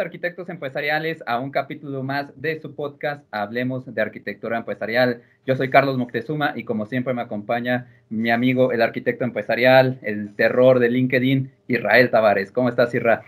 [0.00, 5.22] arquitectos empresariales a un capítulo más de su podcast Hablemos de Arquitectura Empresarial.
[5.46, 10.34] Yo soy Carlos Moctezuma y como siempre me acompaña mi amigo el arquitecto empresarial, el
[10.34, 12.50] terror de LinkedIn, Israel Tavares.
[12.50, 13.20] ¿Cómo estás, Israel?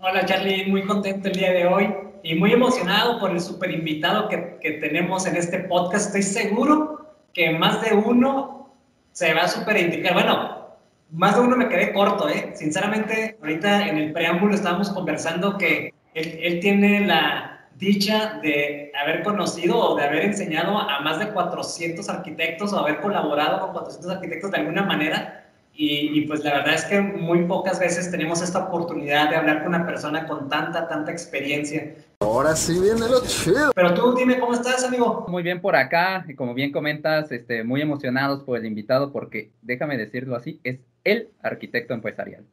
[0.00, 1.92] Hola Charlie, muy contento el día de hoy
[2.22, 6.06] y muy emocionado por el super invitado que, que tenemos en este podcast.
[6.06, 8.72] Estoy seguro que más de uno
[9.12, 10.14] se va a super indicar.
[10.14, 10.64] Bueno,
[11.10, 12.52] más de uno me quedé corto, ¿eh?
[12.54, 19.22] Sinceramente, ahorita en el preámbulo estábamos conversando que él, él, tiene la dicha de haber
[19.22, 24.12] conocido o de haber enseñado a más de 400 arquitectos o haber colaborado con 400
[24.12, 25.40] arquitectos de alguna manera.
[25.76, 29.64] Y, y, pues la verdad es que muy pocas veces tenemos esta oportunidad de hablar
[29.64, 31.96] con una persona con tanta, tanta experiencia.
[32.20, 33.72] Ahora sí viene lo chido.
[33.74, 35.26] Pero tú dime cómo estás, amigo.
[35.28, 39.50] Muy bien por acá, y como bien comentas, este, muy emocionados por el invitado porque,
[39.62, 42.44] déjame decirlo así, es el arquitecto empresarial.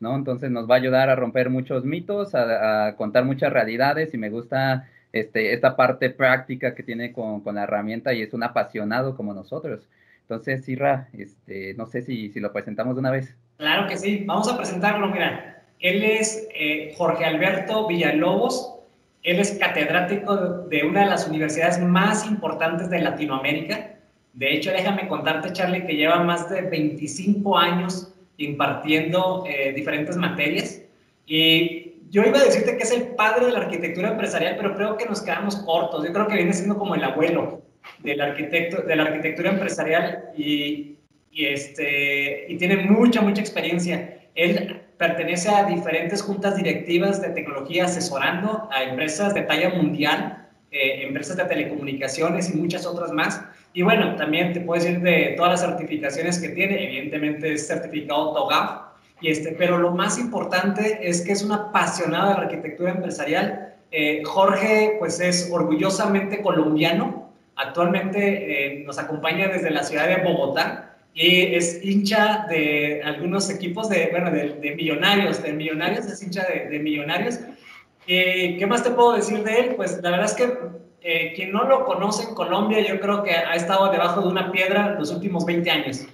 [0.00, 0.16] ¿No?
[0.16, 4.30] Entonces nos va a ayudar a romper muchos mitos, a, contar muchas realidades y me
[4.30, 9.16] gusta este, esta parte práctica que tiene con, con, la herramienta y es un apasionado
[9.16, 9.88] como nosotros.
[10.22, 13.34] Entonces, Irra, este, no sé si, si, lo presentamos de una vez.
[13.58, 15.62] Claro que sí, vamos a presentarlo, mira.
[15.80, 18.76] Él es eh, Jorge Alberto Villalobos,
[19.22, 20.36] él es catedrático
[20.68, 23.90] de una de las universidades más importantes de Latinoamérica,
[24.32, 28.09] de hecho, déjame contarte, Charlie, que lleva más de 25 años
[28.40, 30.82] impartiendo eh, diferentes materias.
[31.26, 34.96] Y yo iba a decirte que es el padre de la arquitectura empresarial, pero creo
[34.96, 36.04] que nos quedamos cortos.
[36.04, 37.62] Yo creo que viene siendo como el abuelo
[37.98, 40.96] del arquitecto, de la arquitectura empresarial y,
[41.30, 44.18] y, este, y tiene mucha, mucha experiencia.
[44.34, 51.06] Él pertenece a diferentes juntas directivas de tecnología asesorando a empresas de talla mundial, eh,
[51.06, 53.42] empresas de telecomunicaciones y muchas otras más.
[53.72, 58.32] Y bueno, también te puedo decir de todas las certificaciones que tiene, evidentemente es certificado
[58.32, 62.92] TOGAF, y este, pero lo más importante es que es un apasionado de la arquitectura
[62.92, 63.74] empresarial.
[63.90, 70.96] Eh, Jorge, pues es orgullosamente colombiano, actualmente eh, nos acompaña desde la ciudad de Bogotá
[71.12, 76.68] y es hincha de algunos equipos de, bueno, de, millonarios, de millonarios, es hincha de,
[76.68, 77.40] de millonarios.
[78.06, 79.74] Eh, ¿Qué más te puedo decir de él?
[79.76, 80.52] Pues la verdad es que
[81.02, 84.52] eh, quien no lo conoce en Colombia, yo creo que ha estado debajo de una
[84.52, 86.06] piedra los últimos 20 años,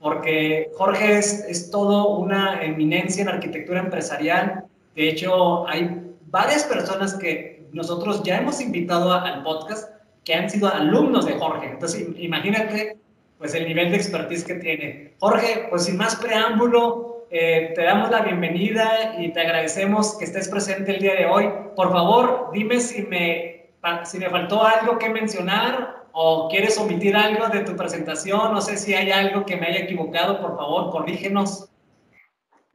[0.00, 4.64] porque Jorge es, es todo una eminencia en arquitectura empresarial.
[4.94, 6.00] De hecho, hay
[6.30, 9.90] varias personas que nosotros ya hemos invitado al podcast
[10.24, 11.70] que han sido alumnos de Jorge.
[11.70, 12.96] Entonces, imagínate
[13.38, 15.12] pues el nivel de expertise que tiene.
[15.20, 20.48] Jorge, pues sin más preámbulo, eh, te damos la bienvenida y te agradecemos que estés
[20.48, 21.48] presente el día de hoy.
[21.76, 23.57] Por favor, dime si me
[24.04, 28.76] si me faltó algo que mencionar o quieres omitir algo de tu presentación, no sé
[28.76, 31.70] si hay algo que me haya equivocado, por favor, corrígenos.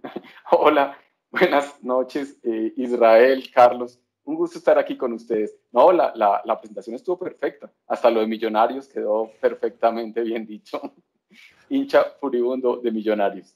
[0.52, 0.98] Hola,
[1.30, 4.00] buenas noches, eh, Israel, Carlos.
[4.26, 5.54] Un gusto estar aquí con ustedes.
[5.72, 7.70] No, la, la, la, presentación estuvo perfecta.
[7.88, 10.82] Hasta lo de Millonarios quedó perfectamente bien dicho.
[11.70, 13.54] Hincha furibundo de Millonarios.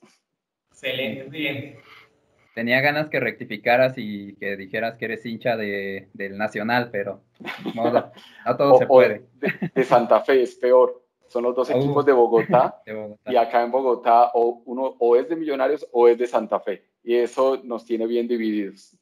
[0.69, 1.77] Excelente, bien
[2.57, 7.21] tenía ganas que rectificaras y que dijeras que eres hincha de, del Nacional, pero
[7.75, 9.25] no, no todo o, se puede.
[9.35, 11.03] De, de, Santa Fe es peor.
[11.27, 15.15] Son los dos equipos de Bogotá, de Bogotá, y acá en Bogotá o uno o
[15.15, 16.83] es de Millonarios o es de Santa Fe.
[17.03, 18.97] Y eso nos tiene bien divididos.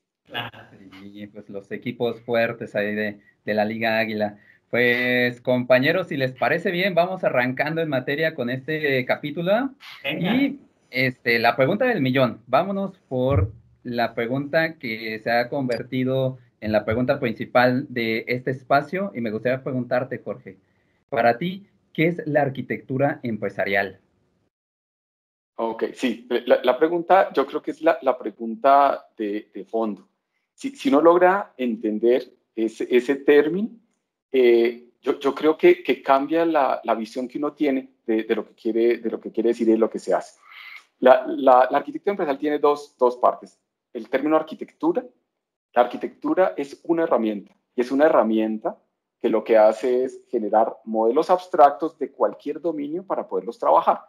[1.01, 4.37] Y pues los equipos fuertes ahí de, de la Liga Águila.
[4.69, 9.69] Pues compañeros, si les parece bien, vamos arrancando en materia con este capítulo.
[10.03, 10.35] Venga.
[10.35, 10.59] Y
[10.95, 12.41] este, la pregunta del millón.
[12.47, 13.51] Vámonos por
[13.83, 19.29] la pregunta que se ha convertido en la pregunta principal de este espacio y me
[19.29, 20.57] gustaría preguntarte, Jorge,
[21.09, 23.99] para ti, ¿qué es la arquitectura empresarial?
[25.57, 30.07] Ok, sí, la, pregunta yo creo que es la, pregunta de, de, fondo.
[30.53, 33.69] Si, si uno logra entender ese, término,
[34.31, 38.97] eh, yo, creo que, cambia la, visión que uno tiene de, de, lo que quiere,
[38.97, 40.39] de lo que quiere decir y lo que se hace.
[40.99, 43.59] La, arquitectura empresarial tiene dos, dos partes.
[43.93, 45.05] El término arquitectura.
[45.73, 48.81] La arquitectura es una herramienta y es una herramienta
[49.19, 54.01] que lo que hace es generar modelos abstractos de cualquier dominio para poderlos trabajar.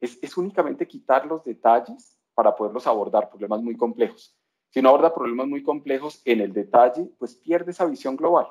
[0.00, 4.34] Es, es únicamente quitar los detalles para poderlos abordar problemas muy complejos.
[4.70, 8.46] Si uno aborda problemas muy complejos en el detalle, pues pierde esa visión global.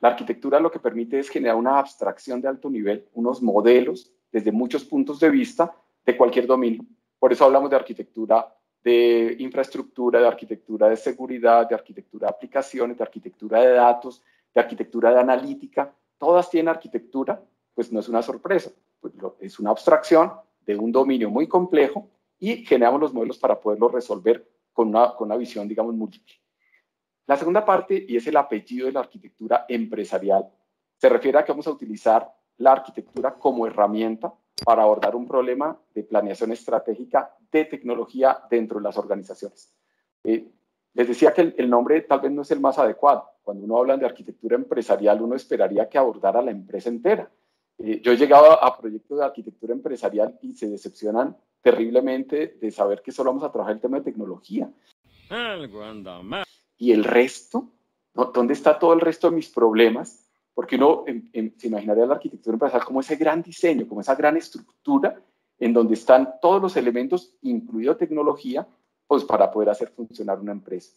[0.00, 4.52] La arquitectura lo que permite es generar una abstracción de alto nivel, unos modelos desde
[4.52, 5.74] muchos puntos de vista
[6.04, 6.84] de cualquier dominio.
[7.22, 8.52] Por eso hablamos de arquitectura
[8.82, 14.60] de infraestructura, de arquitectura de seguridad, de arquitectura de aplicaciones, de arquitectura de datos, de
[14.60, 15.94] arquitectura de analítica.
[16.18, 17.40] Todas tienen arquitectura,
[17.74, 20.32] pues no es una sorpresa, pues es una abstracción
[20.66, 22.10] de un dominio muy complejo
[22.40, 26.34] y generamos los modelos para poderlo resolver con una, con una visión, digamos, múltiple.
[27.28, 30.50] La segunda parte, y es el apellido de la arquitectura empresarial,
[30.96, 35.76] se refiere a que vamos a utilizar la arquitectura como herramienta para abordar un problema
[35.94, 39.74] de planeación estratégica de tecnología dentro de las organizaciones.
[40.24, 40.46] Eh,
[40.94, 43.28] les decía que el, nombre tal vez no es el más adecuado.
[43.42, 47.30] Cuando uno habla de arquitectura empresarial, uno esperaría que abordara la empresa entera.
[47.78, 53.02] Eh, yo he llegado a, proyectos de arquitectura empresarial y se decepcionan terriblemente de saber
[53.02, 54.70] que solo vamos a trabajar el tema de tecnología.
[56.76, 57.70] Y el resto,
[58.12, 60.21] ¿dónde está todo el resto de mis problemas?
[60.54, 61.04] Porque uno
[61.56, 65.20] se imaginaría la arquitectura empresarial como ese gran diseño, como esa gran estructura
[65.58, 68.66] en donde están todos los elementos, incluido tecnología,
[69.06, 70.92] pues para poder hacer funcionar una empresa.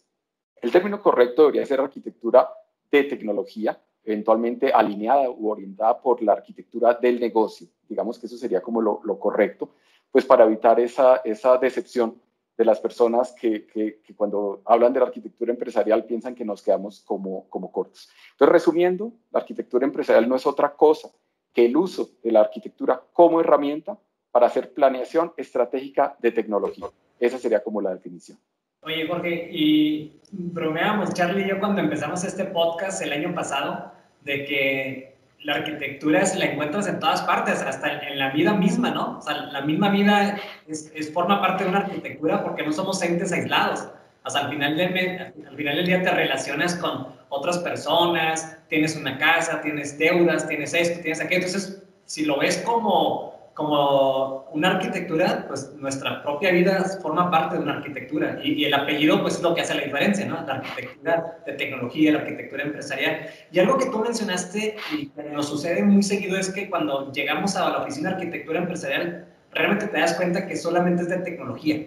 [0.60, 2.48] El término correcto debería ser arquitectura
[2.90, 7.68] de tecnología, eventualmente alineada u orientada por la arquitectura del negocio.
[7.88, 9.70] Digamos que eso sería como lo, correcto,
[10.10, 12.20] pues para evitar esa, esa decepción
[12.56, 17.00] de las personas que, que, cuando hablan de la arquitectura empresarial piensan que nos quedamos
[17.00, 18.08] como, como cortos.
[18.32, 21.10] Entonces, resumiendo, la arquitectura empresarial no es otra cosa
[21.52, 23.98] que el uso de la arquitectura como herramienta
[24.30, 26.86] para hacer planeación estratégica de tecnología.
[27.18, 28.38] Esa sería como la definición.
[28.82, 33.90] Oye, Jorge, y bromeábamos, Charlie y yo, cuando empezamos este podcast el año pasado,
[34.22, 38.90] de que la arquitectura es, la encuentras en todas partes, hasta en la vida misma,
[38.90, 39.18] ¿no?
[39.18, 43.32] O sea, la misma vida es, forma parte de una arquitectura porque no somos entes
[43.32, 43.88] aislados.
[44.24, 48.96] O sea, al final, de, al final del día te relacionas con otras personas, tienes
[48.96, 51.46] una casa, tienes deudas, tienes esto, tienes aquello.
[51.46, 57.62] Entonces, si lo ves como como una arquitectura, pues nuestra propia vida forma parte de
[57.62, 60.44] una arquitectura y, el apellido pues es lo que hace la diferencia, ¿no?
[60.46, 63.30] La arquitectura de tecnología, la arquitectura empresarial.
[63.50, 67.56] Y algo que tú mencionaste y que nos sucede muy seguido es que cuando llegamos
[67.56, 71.86] a la oficina de arquitectura empresarial, realmente te das cuenta que solamente es de tecnología.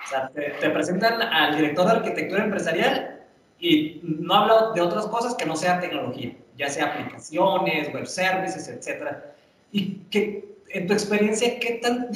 [0.00, 3.22] O sea, te, te presentan al director de arquitectura empresarial
[3.58, 8.68] y no habla de otras cosas que no sea tecnología, ya sea aplicaciones, web services,
[8.68, 9.34] etcétera.
[9.72, 12.08] Y que en tu experiencia, ¿qué tan,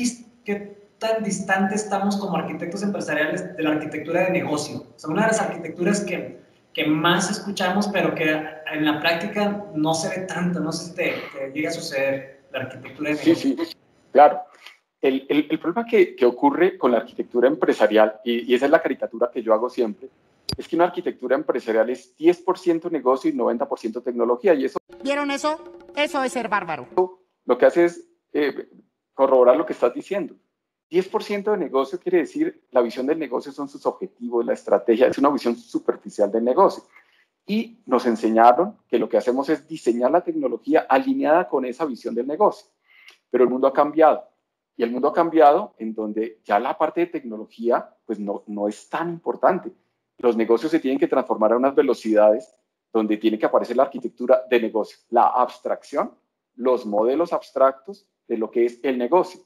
[0.44, 4.86] qué tan distante estamos como arquitectos empresariales de la arquitectura de negocio?
[5.04, 6.38] O una de las arquitecturas que,
[6.72, 10.60] que más escuchamos, pero que en la práctica no se ve tanto.
[10.60, 13.34] No sé si te, llega a suceder la arquitectura de negocio.
[13.34, 13.76] Sí, sí,
[14.12, 14.42] claro.
[15.00, 18.70] El, el, el problema que, que, ocurre con la arquitectura empresarial, y, y esa es
[18.70, 20.08] la caricatura que yo hago siempre,
[20.56, 24.54] es que una arquitectura empresarial es 10% negocio y 90% tecnología.
[24.54, 25.58] Y eso, ¿Vieron eso?
[25.96, 26.86] Eso es ser bárbaro.
[27.44, 28.68] Lo que hace es eh,
[29.14, 30.34] corroborar lo que estás diciendo.
[30.90, 35.16] 10% de negocio quiere decir la visión del negocio son sus objetivos, la estrategia, es
[35.18, 36.84] una visión superficial del negocio.
[37.46, 42.14] Y nos enseñaron que lo que hacemos es diseñar la tecnología alineada con esa visión
[42.14, 42.68] del negocio.
[43.30, 44.28] Pero el mundo ha cambiado.
[44.76, 48.68] Y el mundo ha cambiado en donde ya la parte de tecnología pues no, no
[48.68, 49.72] es tan importante.
[50.18, 52.54] Los negocios se tienen que transformar a unas velocidades
[52.92, 56.14] donde tiene que aparecer la arquitectura de negocio, la abstracción,
[56.54, 59.40] los modelos abstractos de lo que es el negocio.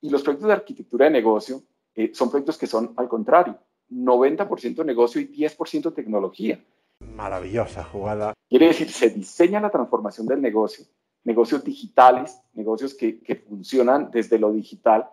[0.00, 1.62] Y los proyectos de arquitectura de negocio
[1.94, 3.58] eh, son proyectos que son al contrario,
[3.90, 6.62] 90% negocio y 10% tecnología.
[7.00, 8.34] Maravillosa jugada.
[8.48, 10.84] Quiere decir, se diseña la transformación del negocio,
[11.24, 15.08] negocios digitales, negocios que, que funcionan desde lo digital,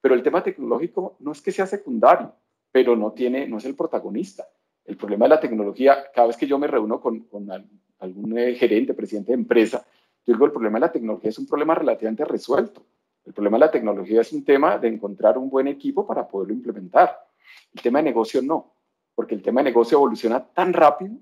[0.00, 2.34] pero el tema tecnológico no es que sea secundario,
[2.72, 4.46] pero no, tiene, no es el protagonista.
[4.84, 7.48] El problema de la tecnología, cada vez que yo me reúno con, con
[7.98, 9.86] algún eh, gerente, presidente de empresa,
[10.26, 12.84] yo digo, el problema de la tecnología es un problema relativamente resuelto.
[13.24, 16.54] El problema de la tecnología es un tema de encontrar un buen equipo para poderlo
[16.54, 17.16] implementar.
[17.72, 18.74] El tema de negocio no,
[19.14, 21.14] porque el tema de negocio evoluciona tan rápido,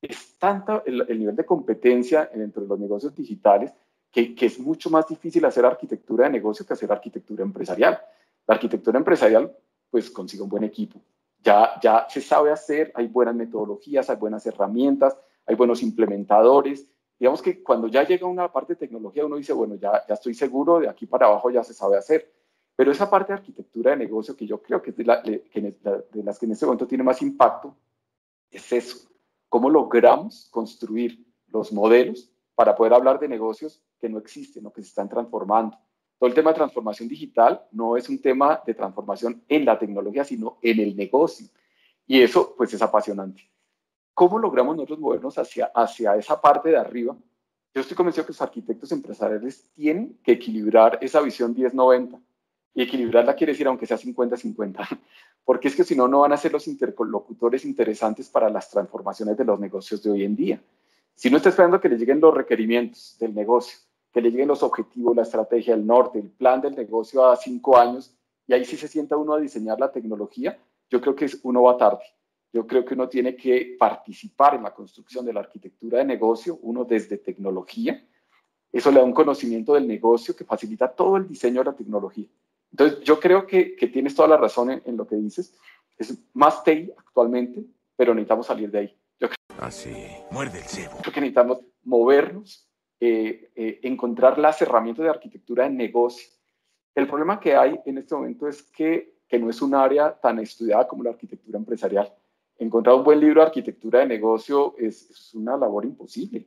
[0.00, 3.72] es tanto el, nivel de competencia dentro de los negocios digitales
[4.10, 8.00] que, que, es mucho más difícil hacer arquitectura de negocio que hacer arquitectura empresarial.
[8.46, 9.54] La arquitectura empresarial,
[9.90, 11.00] pues consigue un buen equipo.
[11.42, 16.86] Ya, ya se sabe hacer, hay buenas metodologías, hay buenas herramientas, hay buenos implementadores,
[17.18, 20.34] digamos que cuando ya llega una parte de tecnología, uno dice, bueno, ya, ya estoy
[20.34, 22.32] seguro, de aquí para abajo ya se sabe hacer.
[22.74, 26.38] Pero esa parte de arquitectura de negocio que yo creo que es de, de las
[26.38, 27.74] que en este momento tiene más impacto,
[28.50, 29.08] es eso.
[29.48, 34.82] ¿Cómo logramos construir los modelos para poder hablar de negocios que no existen o que
[34.82, 35.78] se están transformando?
[36.18, 40.24] Todo el tema de transformación digital no es un tema de transformación en la tecnología,
[40.24, 41.46] sino en el negocio.
[42.06, 43.42] Y eso, pues, es apasionante.
[44.16, 47.14] ¿Cómo logramos nosotros movernos hacia, hacia esa parte de arriba?
[47.74, 52.18] Yo estoy convencido que los arquitectos empresariales tienen que equilibrar esa visión 10-90.
[52.72, 54.88] Y equilibrarla quiere decir aunque sea 50-50,
[55.44, 59.36] porque es que si no, no van a ser los interlocutores interesantes para las transformaciones
[59.36, 60.62] de los negocios de hoy en día.
[61.14, 63.78] Si no está esperando que le lleguen los requerimientos del negocio,
[64.14, 67.76] que le lleguen los objetivos, la estrategia, el norte, el plan del negocio a cinco
[67.76, 70.58] años, y ahí sí se sienta uno a diseñar la tecnología,
[70.88, 72.04] yo creo que uno va tarde.
[72.52, 76.58] Yo creo que uno tiene que participar en la construcción de la arquitectura de negocio,
[76.62, 78.04] uno desde tecnología.
[78.72, 82.26] Eso le da un conocimiento del negocio que facilita todo el diseño de la tecnología.
[82.70, 85.54] Entonces, yo creo que, que tienes toda la razón en, en, lo que dices.
[85.96, 87.64] Es más TI actualmente,
[87.96, 88.96] pero necesitamos salir de ahí.
[89.18, 89.94] Yo creo, Así,
[90.30, 90.98] muerde el cebo.
[91.00, 92.68] creo que necesitamos movernos,
[93.00, 96.28] eh, eh, encontrar las herramientas de arquitectura de negocio.
[96.94, 100.38] El problema que hay en este momento es que, que no es un área tan
[100.38, 102.12] estudiada como la arquitectura empresarial.
[102.58, 106.46] Encontrar un buen libro de arquitectura de negocio es, es una labor imposible.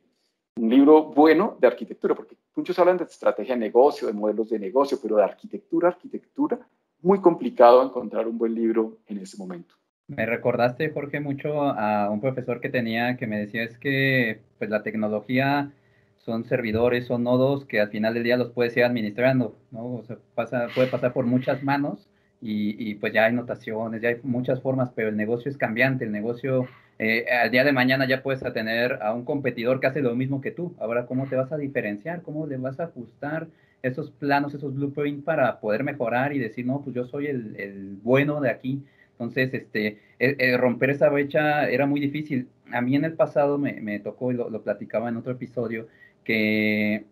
[0.56, 4.58] Un libro bueno de arquitectura, porque muchos hablan de estrategia de negocio, de modelos de
[4.58, 6.58] negocio, pero de arquitectura, arquitectura,
[7.02, 9.74] muy complicado encontrar un buen libro en ese momento.
[10.08, 14.68] Me recordaste, Jorge, mucho a un profesor que tenía que me decía es que pues
[14.68, 15.72] la tecnología
[16.18, 19.94] son servidores, son nodos que al final del día los puedes ir administrando, ¿no?
[19.94, 22.09] O sea, pasa, puede pasar por muchas manos
[22.40, 26.04] y, y, pues ya hay notaciones, ya hay muchas formas, pero el negocio es cambiante,
[26.04, 26.66] el negocio
[27.02, 30.42] eh, al día de mañana ya puedes tener a un competidor que hace lo mismo
[30.42, 30.74] que tú.
[30.78, 32.20] Ahora, ¿cómo te vas a diferenciar?
[32.20, 33.48] ¿Cómo le vas a ajustar
[33.82, 37.96] esos planos, esos blueprints para poder mejorar y decir, no, pues yo soy el, el
[38.02, 38.84] bueno de aquí?
[39.12, 39.86] Entonces, este,
[40.18, 42.48] eh, eh, romper esa brecha era muy difícil.
[42.70, 45.88] A mí en el pasado me, me tocó, y lo, lo, platicaba en otro episodio,
[46.22, 47.06] que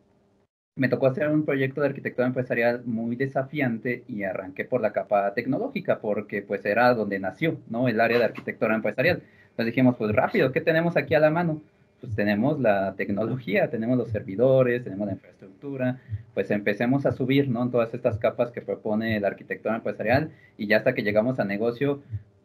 [0.78, 5.34] me tocó hacer un proyecto de arquitectura empresarial muy desafiante y arranqué por la capa
[5.34, 7.88] tecnológica, porque pues era donde nació, ¿no?
[7.88, 9.22] El área de arquitectura empresarial.
[9.50, 11.60] Entonces dijimos, pues rápido, ¿qué tenemos aquí a la mano?
[12.00, 15.98] Pues tenemos la tecnología, tenemos los servidores, tenemos la infraestructura,
[16.32, 17.64] pues empecemos a subir, ¿no?
[17.64, 21.44] En todas estas capas que propone la arquitectura empresarial y ya hasta que llegamos a
[21.44, 22.00] negocio,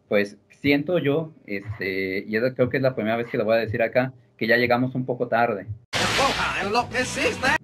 [0.10, 3.60] pues siento yo, este, y creo que es la primera vez que lo voy a
[3.60, 5.68] decir acá, que ya llegamos un poco tarde.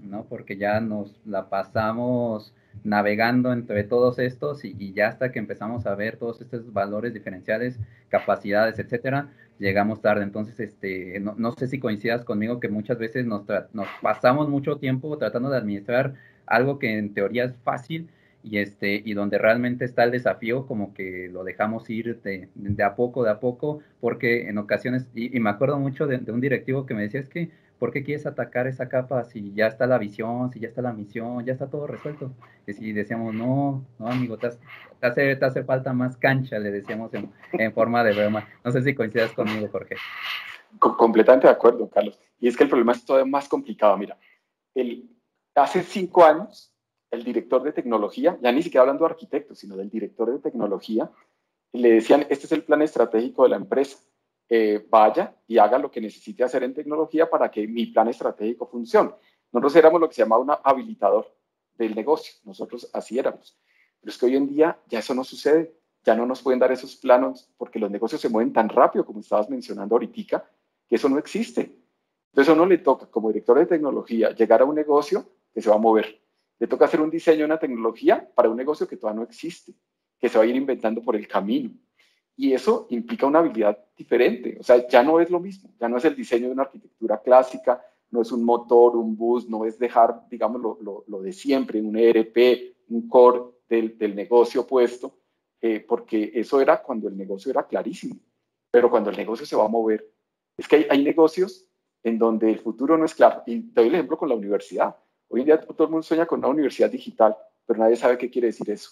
[0.02, 0.26] ¿No?
[0.26, 5.96] Porque ya nos la pasamos navegando entre todos estos y, ya hasta que empezamos a
[5.96, 10.24] ver todos estos valores diferenciales, capacidades, etcétera, llegamos tarde.
[10.24, 14.78] Entonces, este, no, no sé si coincidas conmigo que muchas veces nos, nos, pasamos mucho
[14.78, 16.14] tiempo tratando de administrar
[16.46, 18.10] algo que en teoría es fácil
[18.44, 22.84] y, este, y donde realmente está el desafío, como que lo dejamos ir de, de
[22.84, 26.32] a poco, de a poco, porque en ocasiones, y, y me acuerdo mucho de, de
[26.32, 29.68] un directivo que me decía, es que ¿por qué quieres atacar esa capa si ya
[29.68, 32.32] está la visión, si ya está la misión, ya está todo resuelto?
[32.68, 34.50] Y si decíamos, no, no, amigo, te,
[35.02, 38.48] hace, falta más cancha, le decíamos en, forma de broma.
[38.64, 39.96] No sé si coincidas conmigo, Jorge.
[40.78, 42.20] completamente de acuerdo, Carlos.
[42.40, 43.98] Y es que el problema es todavía más complicado.
[43.98, 44.18] Mira,
[44.76, 45.10] el,
[45.56, 46.74] hace cinco años,
[47.12, 51.10] el director de tecnología, ya ni siquiera hablando de arquitecto, sino del director de tecnología,
[51.72, 53.98] le decían, este es el plan estratégico de la empresa
[54.50, 58.66] eh, vaya y haga lo que necesite hacer en tecnología para que mi plan estratégico
[58.66, 59.12] funcione.
[59.52, 61.32] Nosotros éramos lo que se llamaba un habilitador
[61.76, 63.58] del negocio, nosotros así éramos.
[64.02, 66.72] Pero es que hoy en día ya eso no sucede, ya no nos pueden dar
[66.72, 70.50] esos planos porque los negocios se mueven tan rápido, como estabas mencionando ahorita,
[70.88, 71.76] que eso no existe.
[72.32, 75.70] Entonces a uno le toca, como director de tecnología, llegar a un negocio que se
[75.70, 76.22] va a mover.
[76.58, 79.74] Le toca hacer un diseño una tecnología para un negocio que todavía no existe,
[80.20, 81.72] que se va a ir inventando por el camino.
[82.42, 84.56] Y eso implica una habilidad diferente.
[84.62, 85.72] O sea, ya no es lo mismo.
[85.78, 89.50] Ya no es el diseño de una arquitectura clásica, no es un motor, un bus,
[89.50, 94.16] no es dejar, digamos, lo, lo, lo de siempre, un ERP, un core del, del
[94.16, 95.18] negocio puesto,
[95.60, 98.16] eh, porque eso era cuando el negocio era clarísimo.
[98.72, 100.10] Pero cuando el negocio se va a mover,
[100.56, 101.68] es que hay, hay negocios
[102.04, 103.44] en donde el futuro no es claro.
[103.48, 104.96] Y doy el ejemplo con la universidad.
[105.28, 108.30] Hoy en día todo el mundo sueña con una universidad digital, pero nadie sabe qué
[108.30, 108.92] quiere decir eso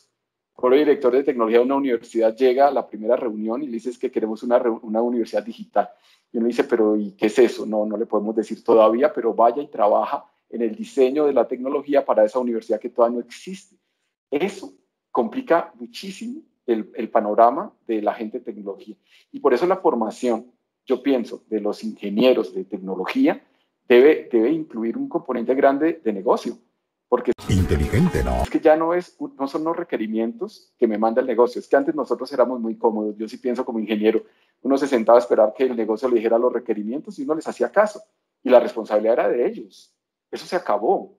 [0.64, 3.98] el director de tecnología de una universidad llega a la primera reunión y le dices
[3.98, 5.90] que queremos una, una universidad digital.
[6.32, 7.66] Y uno dice, pero ¿y qué es eso?
[7.66, 11.48] No, no le podemos decir todavía, pero vaya y trabaja en el diseño de la
[11.48, 13.76] tecnología para esa universidad que todavía no existe.
[14.32, 14.74] Eso
[15.12, 18.96] complica muchísimo el, el panorama de la gente de tecnología.
[19.32, 20.52] Y por eso la formación,
[20.86, 23.46] yo pienso, de los ingenieros de tecnología
[23.88, 26.58] debe, debe incluir un componente grande de negocio
[27.10, 28.44] porque inteligente, ¿no?
[28.44, 31.60] Es que ya no es, no son los requerimientos que me manda el negocio.
[31.60, 33.16] Es que antes nosotros éramos muy cómodos.
[33.18, 34.24] Yo sí pienso como ingeniero,
[34.62, 37.48] uno se sentaba a esperar que el negocio le dijera los requerimientos y uno les
[37.48, 38.02] hacía caso.
[38.44, 39.94] Y la responsabilidad era de ellos.
[40.32, 41.18] Eso se acabó.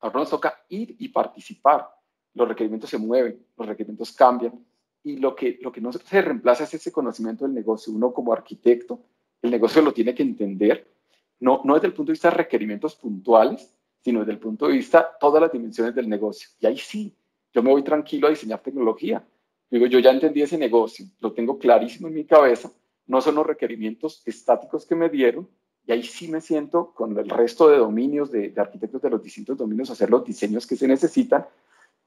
[0.00, 1.88] Ahora nos toca ir y participar.
[2.34, 4.64] Los requerimientos se mueven, los requerimientos cambian.
[5.02, 7.92] Y lo que, lo que no se reemplaza es ese conocimiento del negocio.
[7.92, 9.00] Uno como arquitecto,
[9.42, 10.92] el negocio lo tiene que entender,
[11.38, 14.74] no, no desde el punto de vista de requerimientos puntuales, sino desde el punto de
[14.74, 16.48] vista todas las dimensiones del negocio.
[16.60, 17.14] Y ahí sí,
[17.52, 19.26] yo me voy tranquilo a diseñar tecnología.
[19.70, 22.70] Digo, yo ya entendí ese negocio, lo tengo clarísimo en mi cabeza,
[23.06, 25.48] no son los requerimientos estáticos que me dieron,
[25.86, 29.56] y ahí sí me siento con el resto de dominios, de, arquitectos de los distintos
[29.56, 31.46] dominios, hacer los diseños que se necesitan,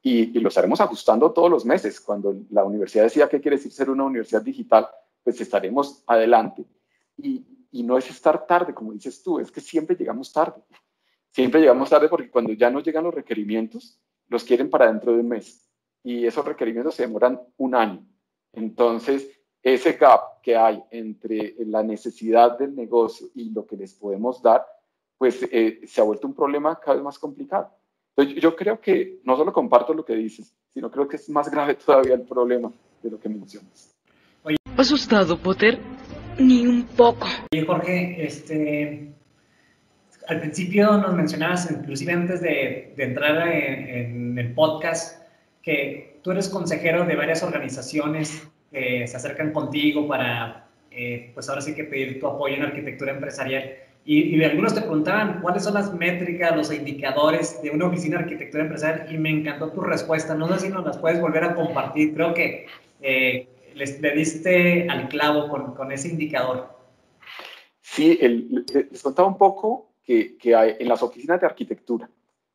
[0.02, 2.00] y, y los haremos ajustando todos los meses.
[2.00, 4.88] Cuando la universidad decía que quiere decir ser una universidad digital,
[5.24, 6.66] pues estaremos adelante.
[7.18, 10.62] Y no es estar tarde, como dices tú, es que siempre llegamos tarde.
[11.32, 15.20] Siempre llegamos tarde porque cuando ya no llegan los requerimientos, los quieren para dentro de
[15.20, 15.70] un mes.
[16.04, 18.06] Y esos requerimientos se demoran un año.
[18.54, 19.30] Entonces,
[19.62, 24.66] ese gap que hay entre la necesidad del negocio y lo que les podemos dar,
[25.18, 27.72] pues eh, se ha vuelto un problema cada vez más complicado.
[28.16, 31.50] Entonces, yo creo que no solo comparto lo que dices, sino creo que es más
[31.52, 32.72] grave todavía el problema
[33.04, 33.96] de lo que mencionas.
[34.44, 35.80] Oye, ¿Asustado, Potter?
[36.38, 37.28] Ni un poco.
[37.52, 39.14] Oye, Jorge, este,
[40.30, 45.24] al principio nos mencionabas, inclusive antes de, entrar en, el podcast,
[45.64, 51.62] que tú eres consejero de varias organizaciones que se acercan contigo para, eh, pues ahora
[51.62, 53.74] sí que pedir tu apoyo en arquitectura empresarial.
[54.06, 58.24] Y, y, algunos te preguntaban cuáles son las métricas, los indicadores de una oficina de
[58.26, 60.36] arquitectura empresarial y me encantó tu respuesta.
[60.36, 62.14] No sé si nos las puedes volver a compartir.
[62.14, 62.68] Creo que
[63.02, 66.70] eh, les, le diste al clavo con, con ese indicador.
[67.82, 69.89] Sí, el, les contaba un poco
[70.40, 72.10] que, hay en las oficinas de arquitectura.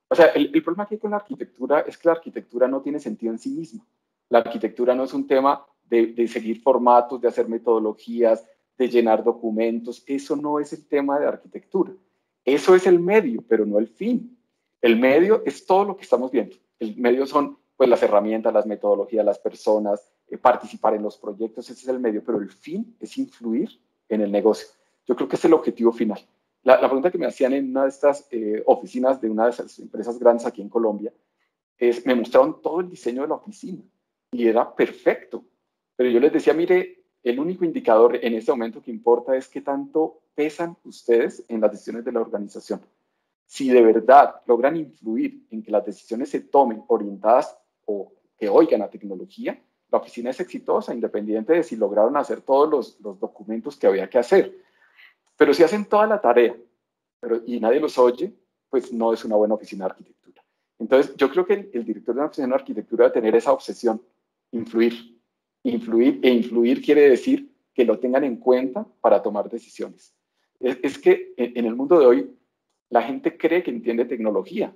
[0.08, 2.98] O sea, el, problema que hay con la arquitectura es que la arquitectura no tiene
[2.98, 3.84] sentido en sí misma.
[4.28, 8.44] La arquitectura no es un tema de, de seguir formatos, de hacer metodologías,
[8.76, 10.02] de llenar documentos.
[10.06, 11.92] Eso no es el tema de arquitectura.
[12.44, 14.36] Eso es el medio, pero no el fin.
[14.82, 16.56] El medio es todo lo que estamos viendo.
[16.78, 21.70] El medio son pues las herramientas, las metodologías, las personas, eh, participar en los proyectos,
[21.70, 23.70] ese es el medio, pero el fin es influir
[24.08, 24.68] en el negocio.
[25.06, 26.20] Yo creo que es el objetivo final.
[26.64, 29.78] La, pregunta que me hacían en una de estas eh, oficinas de una de esas
[29.78, 31.12] empresas grandes aquí en Colombia
[31.76, 33.82] es, me mostraron todo el diseño de la oficina
[34.32, 35.44] y era perfecto,
[35.94, 39.60] pero yo les decía, mire, el único indicador en este momento que importa es qué
[39.60, 42.80] tanto pesan ustedes en las decisiones de la organización.
[43.46, 48.80] Si de verdad logran influir en que las decisiones se tomen orientadas o que oigan
[48.80, 53.76] la tecnología, la oficina es exitosa, independiente de si lograron hacer todos los, los documentos
[53.76, 54.64] que había que hacer.
[55.36, 56.56] Pero si hacen toda la tarea
[57.20, 58.32] pero, y nadie los oye,
[58.68, 60.44] pues no es una buena oficina de arquitectura.
[60.78, 64.02] Entonces, yo creo que el, director de una oficina de arquitectura debe tener esa obsesión,
[64.52, 65.18] influir.
[65.62, 70.14] Influir e influir quiere decir que lo tengan en cuenta para tomar decisiones.
[70.60, 72.36] Es, que en, en, el mundo de hoy
[72.90, 74.74] la gente cree que entiende tecnología.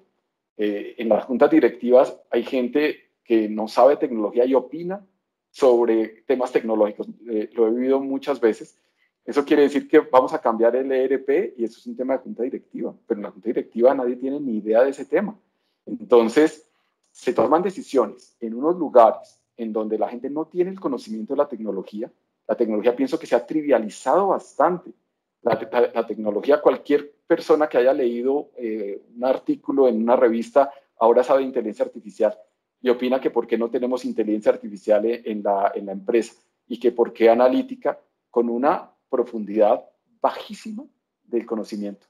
[0.57, 5.07] Eh, en las juntas directivas hay gente que no sabe tecnología y opina
[5.51, 7.09] sobre temas tecnológicos.
[7.29, 8.77] Eh, lo he vivido muchas veces.
[9.29, 12.21] Eso quiere decir que vamos a cambiar el ERP y eso es un tema de
[12.21, 15.39] junta directiva, pero en la junta directiva nadie tiene ni idea de ese tema.
[15.85, 16.67] Entonces,
[17.11, 21.37] se toman decisiones en unos lugares en donde la gente no tiene el conocimiento de
[21.37, 22.11] la tecnología.
[22.47, 24.93] La tecnología pienso que se ha trivializado bastante.
[25.43, 25.59] La,
[26.07, 31.85] tecnología, cualquier persona que haya leído eh, un artículo en una revista ahora sabe inteligencia
[31.85, 32.35] artificial
[32.81, 36.33] y opina que por qué no tenemos inteligencia artificial en la, en la empresa
[36.67, 39.85] y que por qué analítica con una profundidad
[40.21, 40.85] bajísima
[41.25, 42.07] del conocimiento.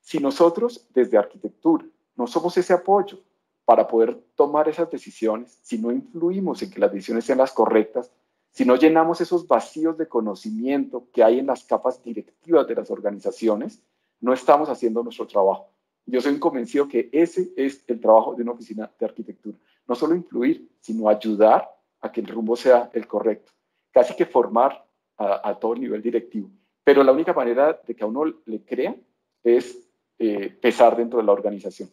[0.00, 3.20] Si nosotros desde arquitectura no somos ese apoyo
[3.64, 8.12] para poder tomar esas decisiones, si no influimos en que las decisiones sean las correctas,
[8.52, 12.90] si no llenamos esos vacíos de conocimiento que hay en las capas directivas de las
[12.90, 13.82] organizaciones,
[14.20, 15.70] no estamos haciendo nuestro trabajo.
[16.06, 20.14] Yo soy convencido que ese es el trabajo de una oficina de arquitectura no solo
[20.14, 21.68] influir, sino ayudar
[22.00, 23.52] a que el rumbo sea el correcto.
[23.92, 24.85] Casi que formar
[25.18, 26.50] a, todo el nivel directivo.
[26.84, 28.94] Pero la única manera de que a uno le crea
[29.42, 31.90] es eh, pesar dentro de la organización.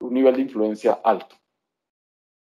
[0.00, 1.36] Un nivel de influencia alto.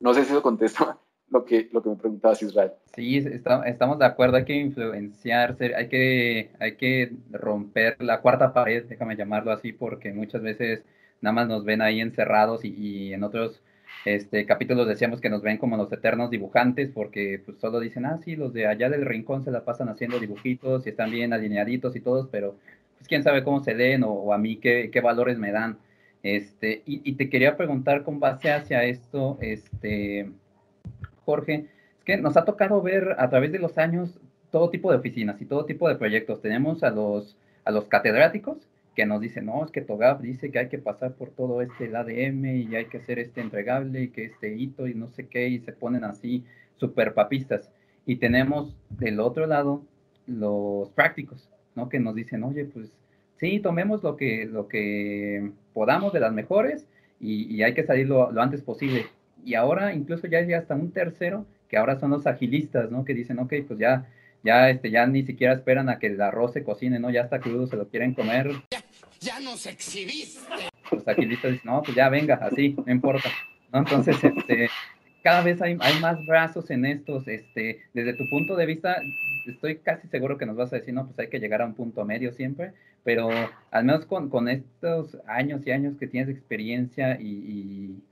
[0.00, 2.72] No sé si eso contesta lo que, lo que me preguntabas, Israel.
[2.94, 8.52] Sí, está, estamos de acuerdo, hay que influenciarse, hay que, hay que romper la cuarta
[8.52, 10.84] pared, déjame llamarlo así, porque muchas veces
[11.20, 13.60] nada más nos ven ahí encerrados y, y en otros
[14.04, 18.18] este, capítulos decíamos que nos ven como los eternos dibujantes porque pues solo dicen, ah,
[18.18, 21.96] sí, los de allá del rincón se la pasan haciendo dibujitos y están bien alineaditos
[21.96, 22.56] y todos, pero
[22.96, 25.78] pues quién sabe cómo se leen o, a mí qué, qué, valores me dan.
[26.22, 30.30] Este, y, y, te quería preguntar con base hacia esto, este,
[31.24, 31.66] Jorge,
[31.98, 34.18] es que nos ha tocado ver a través de los años
[34.50, 36.40] todo tipo de oficinas y todo tipo de proyectos.
[36.40, 38.67] Tenemos a los, a los catedráticos,
[38.98, 41.84] que nos dice, no, es que TOGAF dice que hay que pasar por todo este
[41.84, 45.28] el ADM y hay que hacer este entregable y que este hito y no sé
[45.28, 46.44] qué, y se ponen así
[46.78, 47.70] súper papistas.
[48.06, 49.84] Y tenemos del otro lado
[50.26, 51.88] los prácticos, ¿no?
[51.88, 52.90] Que nos dicen, oye, pues
[53.36, 56.88] sí, tomemos lo que, lo que podamos de las mejores
[57.20, 59.06] y, y hay que salir lo, lo, antes posible.
[59.44, 63.04] Y ahora incluso ya hay hasta un tercero, que ahora son los agilistas, ¿no?
[63.04, 64.08] Que dicen, ok, pues ya
[64.42, 67.10] ya este ya ni siquiera esperan a que el arroz se cocine, ¿no?
[67.10, 68.50] Ya está crudo, se lo quieren comer.
[69.20, 70.40] Ya, nos exhibiste.
[70.90, 73.28] Los agilistas dicen, no, pues ya venga, así, no importa.
[73.72, 73.80] ¿no?
[73.80, 74.68] Entonces, este,
[75.22, 78.96] cada vez hay, más brazos en estos, este, desde tu punto de vista,
[79.46, 81.74] estoy casi seguro que nos vas a decir, no, pues hay que llegar a un
[81.74, 82.72] punto medio siempre,
[83.04, 83.28] pero
[83.70, 88.02] al menos con estos años y años que tienes experiencia y,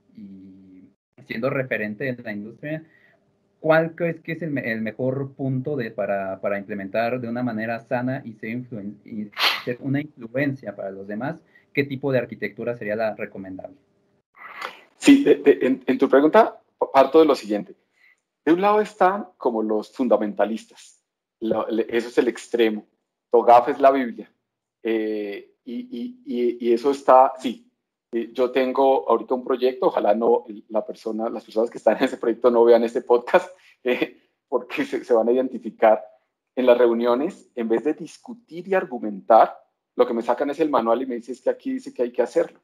[1.25, 2.83] siendo referente en la industria,
[3.59, 8.21] ¿cuál crees que es el, mejor punto de, para, para, implementar de una manera sana
[8.23, 8.63] y ser,
[9.05, 9.29] y
[9.65, 11.41] ser una influencia para los demás?
[11.73, 13.77] ¿Qué tipo de arquitectura sería la recomendable?
[14.97, 16.59] Sí, en, tu pregunta
[16.93, 17.75] parto de lo siguiente.
[18.45, 21.03] De un lado están como los fundamentalistas,
[21.39, 22.87] eso es el extremo.
[23.29, 24.31] Togaf es la Biblia.
[24.81, 27.66] Eh, y, eso está, sí,
[28.11, 32.05] eh, yo tengo ahorita un proyecto, ojalá no la persona, las personas que están en
[32.05, 33.49] ese proyecto no vean este podcast,
[33.83, 36.03] eh, porque se, van a identificar
[36.55, 39.57] en las reuniones, en vez de discutir y argumentar,
[39.95, 42.03] lo que me sacan es el manual y me dicen es que aquí dice que
[42.03, 42.59] hay que hacerlo.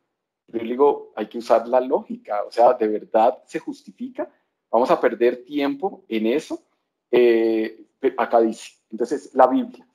[0.47, 4.29] Yo digo, hay que usar la lógica, o sea, ¿de verdad se justifica?
[4.69, 6.63] Vamos a perder tiempo en eso.
[7.11, 7.85] Eh,
[8.17, 9.87] acá dice, entonces, la Biblia.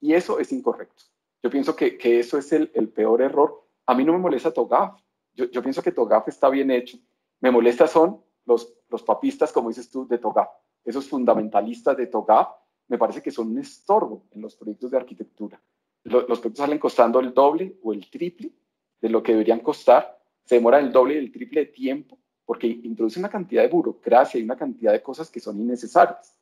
[0.00, 1.04] Y eso es incorrecto.
[1.42, 3.65] Yo pienso que, que eso es el, el, peor error.
[3.86, 5.00] A mí no me molesta Togaf.
[5.34, 6.98] Yo, pienso que Togaf está bien hecho.
[7.40, 10.48] Me molesta son los, los papistas, como dices tú, de Togaf.
[10.84, 12.48] Esos fundamentalistas de Togaf
[12.88, 15.60] me parece que son un estorbo en los proyectos de arquitectura.
[16.04, 18.52] Los, los proyectos salen costando el doble o el triple
[19.00, 22.68] de lo que deberían costar, se demora el doble y el triple de tiempo porque
[22.68, 26.38] introduce una cantidad de burocracia y una cantidad de cosas que son innecesarias.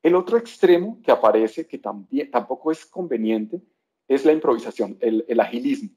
[0.00, 3.60] El otro extremo que aparece, que tampoco es conveniente,
[4.06, 5.90] es la improvisación, el, agilismo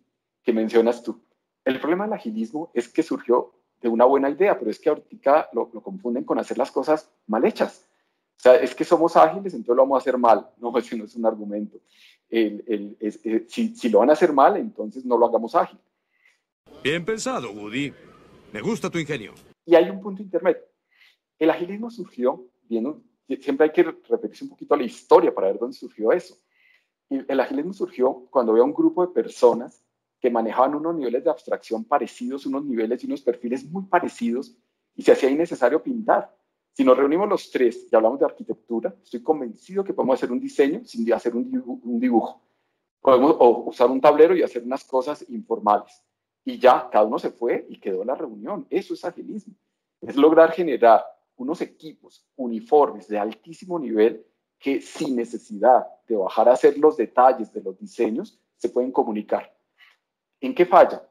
[0.43, 1.21] que mencionas tú.
[1.63, 5.49] El problema del agilismo es que surgió de una buena idea, pero es que ahorita
[5.53, 7.87] lo, confunden con hacer las cosas mal hechas.
[8.37, 10.49] O sea, es que somos ágiles, entonces lo vamos a hacer mal.
[10.57, 11.79] No, ese no es un argumento.
[12.29, 12.97] El,
[13.47, 15.79] si, si, lo van a hacer mal, entonces no lo hagamos ágil.
[16.83, 17.93] Bien pensado, Woody.
[18.53, 19.33] Me gusta tu ingenio.
[19.65, 20.61] Y hay un punto intermedio.
[21.37, 23.01] El agilismo surgió, viendo,
[23.39, 26.37] siempre hay que repetirse un poquito la historia para ver dónde surgió eso.
[27.09, 29.83] El agilismo surgió cuando había un grupo de personas
[30.21, 34.55] que manejaban unos niveles de abstracción parecidos, unos niveles y unos perfiles muy parecidos,
[34.95, 36.33] y se hacía innecesario pintar.
[36.71, 40.39] Si nos reunimos los tres y hablamos de arquitectura, estoy convencido que podemos hacer un
[40.39, 41.79] diseño sin hacer un dibujo.
[41.83, 42.41] Un dibujo.
[43.01, 46.03] Podemos usar un tablero y hacer unas cosas informales
[46.43, 48.65] y ya cada uno se fue y quedó la reunión.
[48.69, 49.53] Eso es agilismo.
[50.01, 51.03] Es lograr generar
[51.37, 54.25] unos equipos uniformes de altísimo nivel
[54.59, 59.51] que sin necesidad de bajar a hacer los detalles de los diseños se pueden comunicar.
[60.41, 61.07] ¿En qué falla?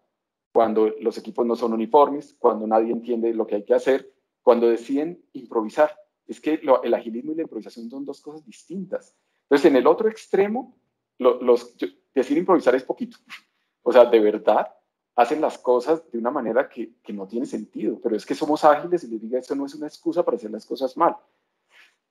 [0.53, 4.13] Cuando los equipos no son uniformes, cuando nadie entiende lo que hay que hacer,
[4.43, 5.97] cuando deciden improvisar.
[6.27, 9.17] Es que el agilismo y la improvisación son dos cosas distintas.
[9.45, 10.77] Entonces, en el otro extremo,
[11.19, 11.77] los,
[12.15, 13.17] decir improvisar es poquito.
[13.83, 14.69] O sea, de verdad,
[15.17, 19.03] hacen las cosas de una manera que, no tiene sentido, pero es que somos ágiles
[19.05, 21.17] y les diga, esto no es una excusa para hacer las cosas mal.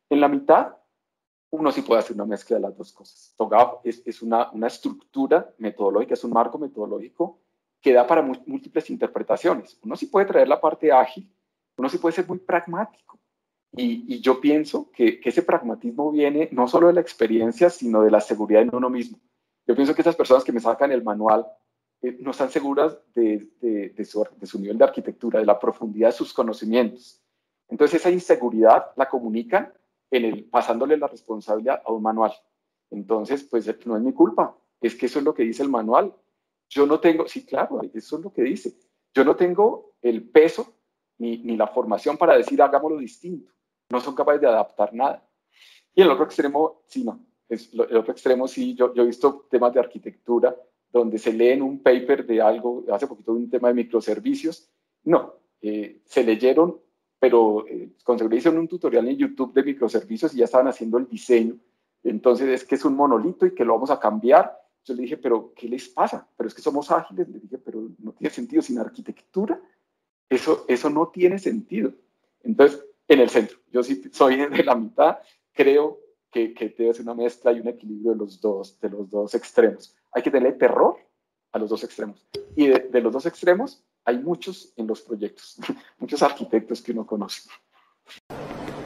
[0.09, 0.75] En la mitad,
[1.51, 3.33] uno sí puede hacer una mezcla de las dos cosas.
[3.37, 7.39] TOGAF es, una, estructura metodológica, es un marco metodológico
[7.81, 9.79] que da para múltiples interpretaciones.
[9.83, 11.31] Uno sí puede traer la parte ágil,
[11.77, 13.19] uno sí puede ser muy pragmático.
[13.71, 18.21] Y, yo pienso que, ese pragmatismo viene no solo de la experiencia, sino de la
[18.21, 19.19] seguridad en uno mismo.
[19.65, 21.45] Yo pienso que esas personas que me sacan el manual
[22.01, 23.47] eh, no están seguras de,
[24.05, 27.21] su, de, su, nivel de arquitectura, de la profundidad de sus conocimientos.
[27.67, 29.71] Entonces esa inseguridad la comunican
[30.11, 32.33] en el, pasándole la responsabilidad a un manual.
[32.91, 36.13] Entonces, pues no es mi culpa, es que eso es lo que dice el manual.
[36.69, 38.73] Yo no tengo, sí, claro, eso es lo que dice.
[39.13, 40.75] Yo no tengo el peso
[41.17, 43.51] ni, ni la formación para decir hagámoslo distinto.
[43.89, 45.27] No son capaces de adaptar nada.
[45.93, 47.19] Y el otro extremo, sí, no.
[47.47, 50.55] Es, el otro extremo, sí, yo, yo he visto temas de arquitectura
[50.91, 54.69] donde se leen un paper de algo, hace poquito un tema de microservicios.
[55.03, 56.79] No, eh, se leyeron,
[57.19, 61.07] pero eh, con hicieron un tutorial en YouTube de microservicios y ya estaban haciendo el
[61.07, 61.57] diseño.
[62.03, 64.57] Entonces es que es un monolito y que lo vamos a cambiar.
[64.85, 66.27] Yo le dije, pero ¿qué les pasa?
[66.37, 67.27] Pero es que somos ágiles.
[67.27, 69.61] Le dije, pero no tiene sentido sin arquitectura.
[70.29, 71.93] Eso, eso no tiene sentido.
[72.43, 75.17] Entonces, en el centro, yo sí soy de la mitad,
[75.51, 75.99] creo
[76.31, 79.33] que, que debe ser una mezcla y un equilibrio de los dos, de los dos
[79.33, 80.97] extremos hay que tener terror
[81.51, 82.25] a los dos extremos.
[82.55, 85.57] Y de, los dos extremos hay muchos en los proyectos,
[85.99, 87.49] muchos arquitectos que uno conoce.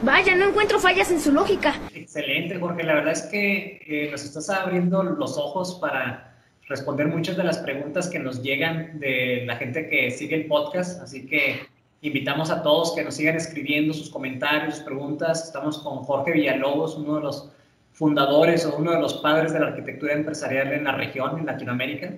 [0.02, 1.80] Vaya, no encuentro fallas en su lógica.
[1.94, 2.84] Excelente, Jorge.
[2.84, 6.36] La verdad es que eh, nos estás abriendo los ojos para
[6.68, 11.02] responder muchas de las preguntas que nos llegan de la gente que sigue el podcast.
[11.02, 11.62] Así que
[12.02, 15.46] invitamos a todos que nos sigan escribiendo sus comentarios, sus preguntas.
[15.46, 17.50] Estamos con Jorge Villalobos, uno de los
[17.94, 22.14] fundadores o uno de los padres de la arquitectura empresarial en la región, en Latinoamérica.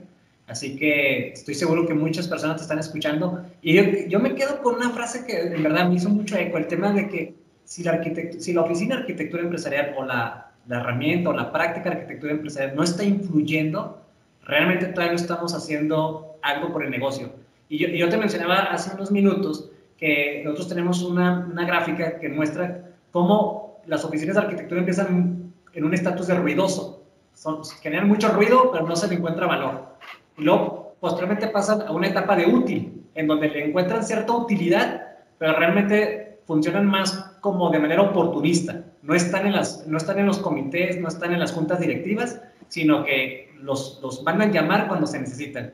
[0.47, 3.43] Así que estoy seguro que muchas personas te están escuchando.
[3.61, 6.67] Y yo, me quedo con una frase que en verdad me hizo mucho eco, el
[6.67, 8.01] tema de que si la,
[8.37, 12.33] si la Oficina de Arquitectura Empresarial o la la herramienta o la práctica de arquitectura
[12.33, 14.01] empresarial no está influyendo,
[14.43, 17.31] realmente todavía no estamos haciendo algo por el negocio.
[17.69, 22.29] Y yo, yo te mencionaba hace unos minutos que nosotros tenemos una, una gráfica que
[22.29, 27.03] muestra cómo las oficinas de arquitectura empiezan en un estatus de ruidoso.
[27.33, 29.84] Son, generan mucho ruido, pero no se le encuentra valor.
[30.37, 35.53] Luego, posteriormente pasan a una etapa de útil, en donde le encuentran cierta utilidad, pero
[35.53, 38.83] realmente funcionan más como de manera oportunista.
[39.01, 42.41] No están en, las, no están en los comités, no están en las juntas directivas,
[42.67, 45.73] sino que los, los mandan llamar cuando se necesitan.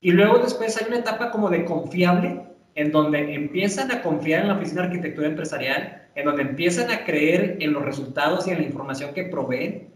[0.00, 2.42] Y luego después hay una etapa como de confiable,
[2.74, 7.04] en donde empiezan a confiar en la oficina de arquitectura empresarial, en donde empiezan a
[7.04, 9.88] creer en los resultados y en la información que proveen.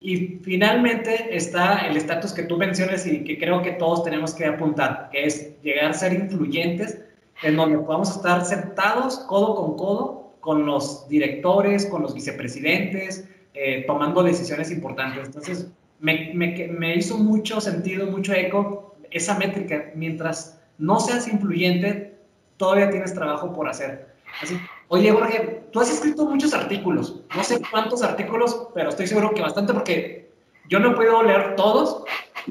[0.00, 4.46] Y finalmente está el estatus que tú mencionas y que creo que todos tenemos que
[4.46, 7.00] apuntar, que es llegar a ser influyentes,
[7.42, 13.84] en donde podamos estar sentados codo con codo con los directores, con los vicepresidentes, eh,
[13.86, 15.26] tomando decisiones importantes.
[15.26, 19.90] Entonces, me, me, me hizo mucho sentido, mucho eco esa métrica.
[19.94, 22.18] Mientras no seas influyente,
[22.56, 24.14] todavía tienes trabajo por hacer.
[24.40, 24.56] Así,
[24.88, 29.42] oye, Jorge, tú has escrito muchos artículos, no sé cuántos artículos, pero estoy seguro que
[29.42, 30.30] bastante porque
[30.68, 32.04] yo no podido leer todos,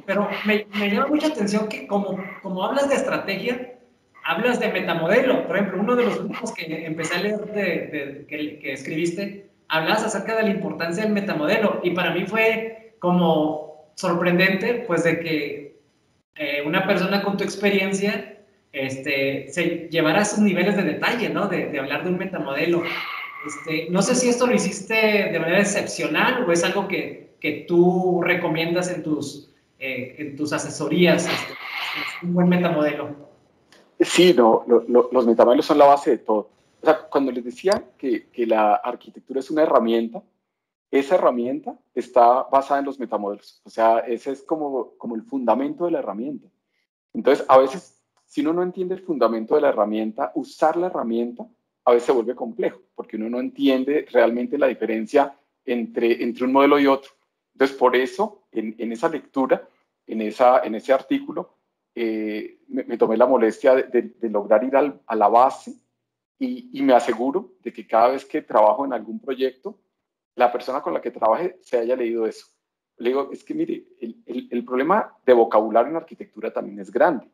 [0.05, 3.77] pero me, me llama mucha atención que como, como hablas de estrategia,
[4.23, 5.47] hablas de metamodelo.
[5.47, 10.03] Por ejemplo, uno de los últimos que empecé a leer de, que, que, escribiste, hablas
[10.03, 15.79] acerca de la importancia del metamodelo y para mí fue como sorprendente, pues de que
[16.35, 18.36] eh, una persona con tu experiencia
[18.85, 21.47] este, se llevará sus niveles de detalle, ¿no?
[21.47, 22.83] De, hablar de un metamodelo.
[23.45, 24.93] Este, no sé si esto lo hiciste
[25.31, 30.53] de manera excepcional o es algo que, que tú recomiendas en tus, eh, en tus
[30.53, 31.53] asesorías, este,
[32.23, 33.15] un buen metamodelo.
[33.99, 36.49] Sí, no, los metamodelos son la base de todo.
[36.81, 40.21] O sea, cuando les decía que, que la arquitectura es una herramienta,
[40.91, 43.61] esa herramienta está basada en los metamodelos.
[43.65, 46.47] O sea, ese es como, como el fundamento de la herramienta.
[47.13, 47.96] Entonces, a veces
[48.27, 51.47] si uno no entiende el fundamento de la herramienta, usar la herramienta
[51.85, 55.33] a veces se vuelve complejo, porque uno no entiende realmente la diferencia
[55.65, 57.11] entre, entre un modelo y otro.
[57.53, 59.65] Entonces, por eso, en, esa lectura,
[60.05, 61.55] en, esa, en ese artículo,
[61.95, 65.75] eh, me, tomé la molestia de, lograr ir a la base
[66.37, 69.79] y, y, me aseguro de que cada vez que trabajo en algún proyecto,
[70.35, 72.47] la persona con la que trabaje se haya leído eso.
[72.97, 77.29] Le digo, es que mire, el, el problema de vocabulario en arquitectura también es grande.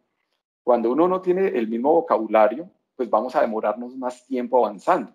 [0.63, 5.13] Cuando uno no tiene el mismo vocabulario, pues vamos a demorarnos más tiempo avanzando.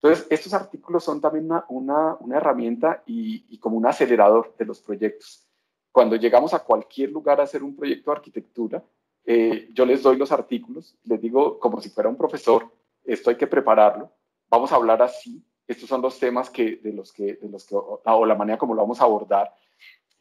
[0.00, 5.48] Entonces, estos artículos son también una, una, herramienta y, como un acelerador de los proyectos.
[5.90, 8.84] Cuando llegamos a cualquier lugar a hacer un proyecto de arquitectura,
[9.24, 12.70] eh, yo les doy los artículos, les digo como si fuera un profesor,
[13.02, 14.10] esto hay que prepararlo,
[14.50, 17.74] vamos a hablar así, estos son los temas que, de, los que, de los que,
[17.74, 19.54] o la manera como lo vamos a abordar.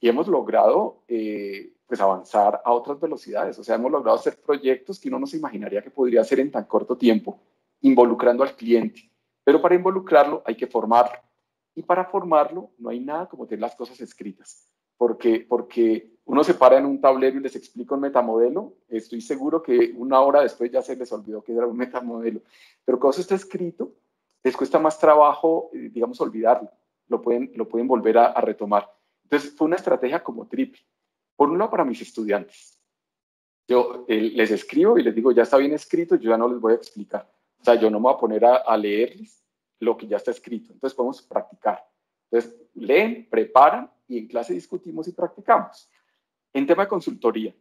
[0.03, 3.57] Y hemos logrado eh, pues avanzar a otras velocidades.
[3.57, 6.51] O sea, hemos logrado hacer proyectos que uno no se imaginaría que podría hacer en
[6.51, 7.39] tan corto tiempo,
[7.79, 9.09] involucrando al cliente.
[9.45, 11.17] Pero para involucrarlo hay que formarlo.
[11.73, 14.67] Y para formarlo no hay nada como tener las cosas escritas.
[14.97, 19.63] Porque, porque uno se para en un tablero y les explica un metamodelo, estoy seguro
[19.63, 22.41] que una hora después ya se les olvidó que era un metamodelo.
[22.83, 23.93] Pero cuando eso está escrito,
[24.43, 26.69] les cuesta más trabajo, eh, digamos, olvidarlo.
[27.07, 28.89] Lo pueden, lo pueden volver a, a retomar.
[29.33, 30.79] Entonces fue una estrategia como triple.
[31.35, 32.79] Por un lado, para mis estudiantes.
[33.67, 36.59] Yo eh, les escribo y les digo, ya está bien escrito, yo ya no les
[36.59, 37.27] voy a explicar.
[37.59, 39.43] O sea, yo no me voy a poner a, leerles
[39.79, 40.71] lo que ya está escrito.
[40.71, 41.83] Entonces podemos practicar.
[42.29, 45.89] Entonces, leen, preparan y en clase discutimos y practicamos.
[46.53, 47.55] En tema de consultoría,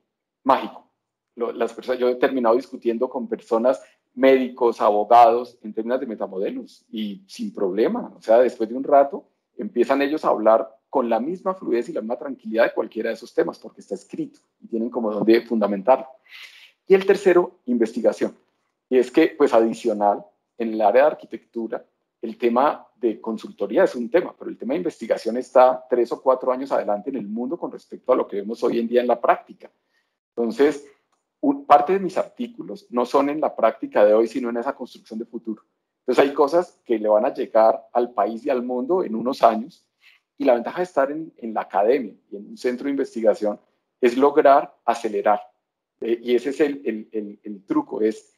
[0.44, 0.92] mágico.
[1.36, 3.82] las personas, yo he terminado discutiendo con personas,
[4.12, 8.12] médicos, abogados, en términos de metamodelos y sin problema.
[8.14, 11.94] O sea, después de un rato empiezan ellos a hablar con la misma fluidez y
[11.94, 15.40] la misma tranquilidad de cualquiera de esos temas, porque está escrito y tienen como donde
[15.40, 16.06] fundamentarlo.
[16.86, 18.36] Y el tercero, investigación.
[18.90, 20.22] Y es que, pues adicional,
[20.58, 21.82] en el área de arquitectura,
[22.20, 26.20] el tema de consultoría es un tema, pero el tema de investigación está tres o
[26.20, 29.00] cuatro años adelante en el mundo con respecto a lo que vemos hoy en día
[29.00, 29.70] en la práctica.
[30.36, 30.86] Entonces,
[31.66, 35.18] parte de mis artículos no son en la práctica de hoy, sino en esa construcción
[35.18, 35.62] de futuro.
[36.00, 39.42] Entonces, hay cosas que le van a llegar al país y al mundo en unos
[39.42, 39.86] años
[40.38, 43.60] y la ventaja de estar en, la academia y en un centro de investigación
[44.00, 45.40] es lograr acelerar.
[46.00, 47.08] Eh, y ese es el,
[47.42, 48.34] el, truco, es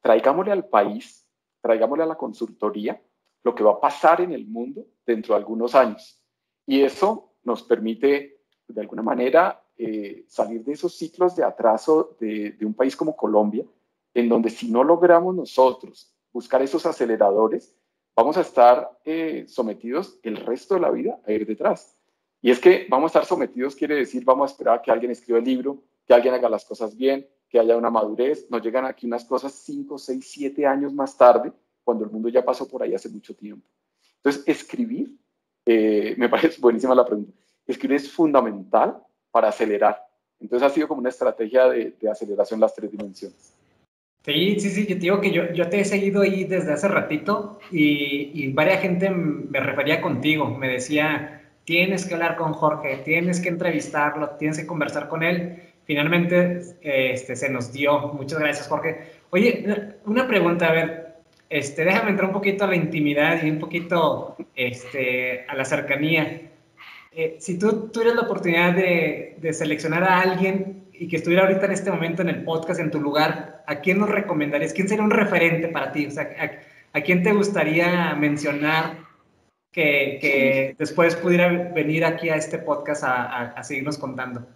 [0.00, 1.26] traigámosle al país,
[1.60, 3.00] traigámosle a la consultoría
[3.42, 6.22] lo que va a pasar en el mundo dentro de algunos años.
[6.66, 12.52] Y eso nos permite, de alguna manera, eh, salir de esos ciclos de atraso de,
[12.52, 13.64] de un país como Colombia,
[14.14, 17.74] en donde si no logramos nosotros buscar esos aceleradores,
[18.18, 21.96] vamos a estar eh, sometidos el resto de la vida a ir detrás.
[22.42, 25.38] Y es que vamos a estar sometidos quiere decir vamos a esperar que alguien escriba
[25.38, 28.50] el libro, que alguien haga las cosas bien, que haya una madurez.
[28.50, 31.52] Nos llegan aquí unas cosas 5, 6, 7 años más tarde,
[31.84, 33.68] cuando el mundo ya pasó por ahí hace mucho tiempo.
[34.16, 35.16] Entonces, escribir,
[35.64, 37.32] eh, me parece buenísima la pregunta,
[37.68, 39.00] escribir es fundamental
[39.30, 40.04] para acelerar.
[40.40, 43.57] Entonces ha sido como una estrategia de, de aceleración las tres dimensiones.
[44.24, 46.88] Sí, sí, sí, yo te digo que yo, yo te he seguido ahí desde hace
[46.88, 52.96] ratito y, y varias gente me refería contigo, me decía, tienes que hablar con Jorge,
[53.04, 55.62] tienes que entrevistarlo, tienes que conversar con él.
[55.84, 58.08] Finalmente este, se nos dio.
[58.14, 59.00] Muchas gracias, Jorge.
[59.30, 59.64] Oye,
[60.04, 61.16] una pregunta, a ver,
[61.50, 66.50] este, déjame entrar un poquito a la intimidad y un poquito este, a la cercanía.
[67.12, 71.66] Eh, si tú tuvieras la oportunidad de, de seleccionar a alguien y que estuviera ahorita
[71.66, 74.72] en este momento en el podcast en tu lugar, ¿a quién nos recomendarías?
[74.72, 76.06] ¿Quién sería un referente para ti?
[76.06, 78.96] O sea, ¿a, a quién te gustaría mencionar
[79.70, 84.46] que, que, después pudiera venir aquí a este podcast a, a, a seguirnos contando?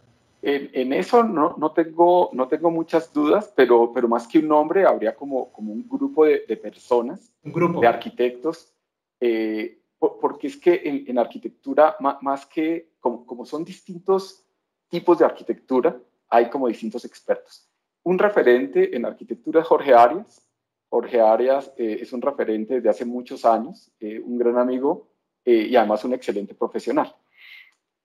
[0.40, 4.48] En, en, eso no, no, tengo, no tengo muchas dudas, pero, pero más que un
[4.48, 8.74] nombre, habría como, como un grupo de, de personas, un grupo de arquitectos,
[9.20, 14.42] eh, porque es que en, en arquitectura, más, más que como, como son distintos
[14.88, 15.96] tipos de arquitectura,
[16.28, 17.68] hay como distintos expertos.
[18.04, 20.44] Un referente en arquitectura es Jorge Arias.
[20.88, 25.08] Jorge Arias eh, es un referente de hace muchos años, eh, un gran amigo
[25.44, 27.14] eh, y además un excelente profesional.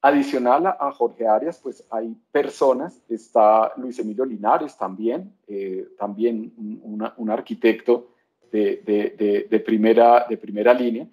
[0.02, 5.36] Adicional a, a, Jorge Arias, pues hay personas, está Luis Emilio Linares también,
[5.98, 8.14] también un, arquitecto
[8.52, 11.08] de, primera, de primera línea.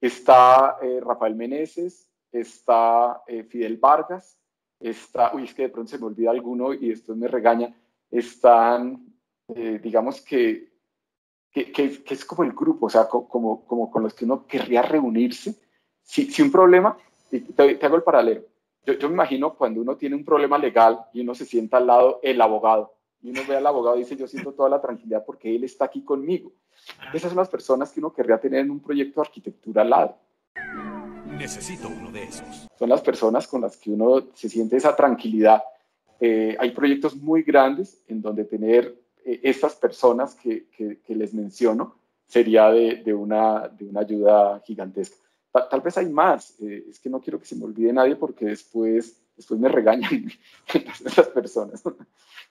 [0.00, 4.38] Está Rafael Meneses, está Fidel Vargas,
[4.80, 7.74] está, uy, es que de pronto se me olvida alguno y después me regaña,
[8.10, 9.14] están,
[9.48, 10.72] eh, digamos que,
[11.50, 14.46] que, que, que, es como el grupo, o sea, como, como con los que uno
[14.46, 15.54] querría reunirse.
[16.02, 16.96] Si, si un problema,
[17.30, 18.42] te, te, hago el paralelo,
[18.84, 21.88] yo, yo, me imagino cuando uno tiene un problema legal y uno se sienta al
[21.88, 25.24] lado el abogado, y uno ve al abogado y dice, yo siento toda la tranquilidad
[25.24, 26.52] porque él está aquí conmigo.
[27.12, 30.16] Esas son las personas que uno querría tener en un proyecto de arquitectura al lado.
[31.26, 32.68] Necesito uno de esos.
[32.78, 35.62] Son las personas con las que uno se siente esa tranquilidad.
[36.20, 41.34] Eh, hay proyectos muy grandes en donde tener eh, estas personas que, que, que, les
[41.34, 45.16] menciono sería de, de, una, de una ayuda gigantesca.
[45.52, 48.16] Tal, tal vez hay más, eh, es que no quiero que se me olvide nadie
[48.16, 50.30] porque después, después me regañan
[50.74, 51.82] estas personas.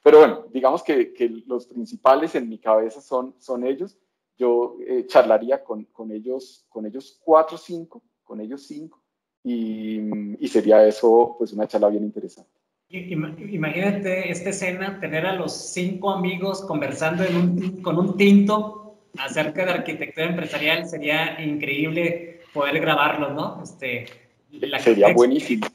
[0.04, 3.98] Pero bueno, digamos que, que, los principales en mi cabeza son, son ellos.
[4.38, 9.02] Yo eh, charlaría con, con, ellos, con ellos cuatro o cinco con ellos cinco,
[9.44, 10.00] y,
[10.44, 12.50] y, sería eso pues una charla bien interesante.
[12.96, 19.66] Imagínate esta escena, tener a los cinco amigos conversando en un, con un tinto acerca
[19.66, 23.62] de arquitectura empresarial, sería increíble poder grabarlo, ¿no?
[23.64, 24.06] Este,
[24.80, 25.68] sería buenísimo.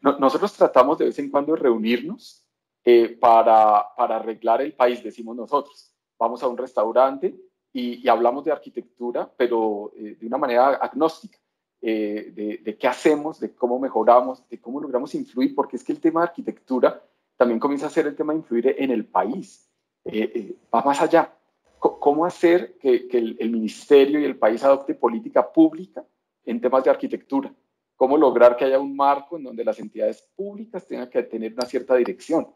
[0.00, 2.44] Nosotros tratamos de vez en cuando de reunirnos
[2.84, 5.94] eh, para, para arreglar el país, decimos nosotros.
[6.18, 7.34] Vamos a un restaurante
[7.72, 11.38] y, y hablamos de arquitectura, pero eh, de una manera agnóstica,
[11.84, 16.00] eh, de, qué hacemos, de cómo mejoramos, de cómo logramos influir, porque es que el
[16.00, 17.02] tema de arquitectura
[17.36, 19.68] también comienza a ser el tema de influir en el país,
[20.04, 21.34] eh, eh, va más allá.
[21.78, 26.04] ¿Cómo hacer que, que el, el, ministerio y el país adopte política pública
[26.44, 27.52] en temas de arquitectura?
[27.96, 31.66] ¿Cómo lograr que haya un marco en donde las entidades públicas tengan que tener una
[31.66, 32.46] cierta dirección?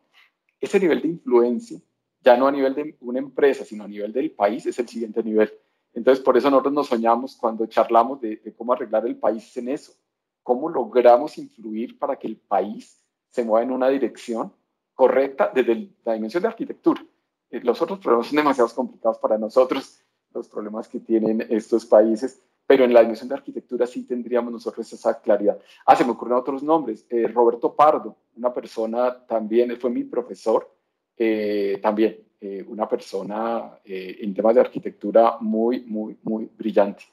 [0.61, 1.80] Ese nivel de influencia
[2.26, 5.22] ya no a nivel de una empresa, sino a nivel del país, es el siguiente
[5.22, 5.53] nivel.
[5.97, 9.94] Entonces, por eso nosotros nos soñamos cuando charlamos de, cómo arreglar el país en eso,
[10.42, 14.53] cómo logramos influir para que el país se mueva en una dirección
[14.94, 17.03] correcta desde la dimensión de arquitectura.
[17.51, 20.03] Eh, los otros problemas son demasiado complicados para nosotros,
[20.34, 24.92] los problemas que tienen estos países, pero en la dimensión de arquitectura sí tendríamos nosotros
[24.92, 25.59] esa claridad.
[25.86, 27.07] Ah, se me ocurren otros nombres.
[27.09, 30.70] Eh, Roberto Pardo, una persona también, fue mi profesor,
[31.16, 37.05] eh, también eh, una persona eh, en temas de arquitectura muy, muy, muy brillante.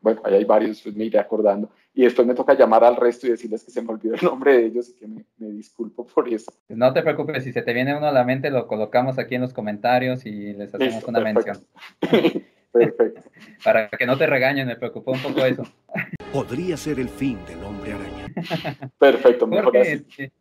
[0.00, 1.70] bueno, ahí hay varios, pues me iré acordando.
[1.96, 4.56] Y después me toca llamar al resto y decirles que se me olvidó el nombre
[4.58, 6.52] de ellos y que me, me disculpo por eso.
[6.68, 9.42] No te preocupes, si se te viene uno a la mente, lo colocamos aquí en
[9.42, 11.60] los comentarios y les hacemos Listo, una perfecto.
[12.00, 12.44] mención.
[12.74, 13.20] Perfecto.
[13.62, 15.62] Para que no te regañen, me preocupó un poco eso.
[16.32, 18.90] Podría ser el fin del hombre araña.
[18.98, 20.32] Perfecto, mejor Porque, así.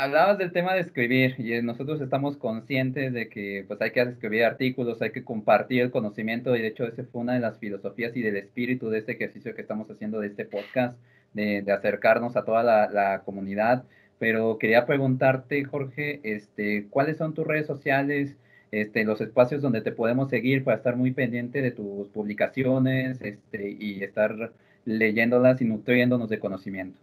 [0.00, 4.44] Hablabas del tema de escribir y nosotros estamos conscientes de que pues hay que escribir
[4.44, 8.16] artículos, hay que compartir el conocimiento y de hecho esa fue una de las filosofías
[8.16, 10.96] y del espíritu de este ejercicio que estamos haciendo de este podcast,
[11.34, 13.86] de, de acercarnos a toda la, la, comunidad.
[14.20, 18.36] Pero quería preguntarte, Jorge, este, ¿cuáles son tus redes sociales?
[18.70, 23.70] este, los espacios donde te podemos seguir para estar muy pendiente de tus publicaciones este,
[23.70, 24.52] y estar
[24.84, 27.00] leyéndolas y nutriéndonos de conocimiento.